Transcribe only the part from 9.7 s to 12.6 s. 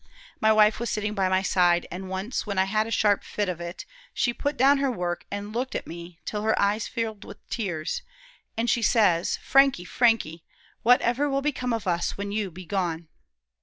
Frankie, whatever will become of us when you